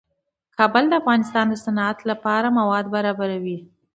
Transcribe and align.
کابل 0.57 0.83
د 0.89 0.93
افغانستان 1.01 1.45
د 1.49 1.55
صنعت 1.65 1.97
لپاره 2.09 2.47
مواد 2.59 2.85
برابروي. 2.95 3.57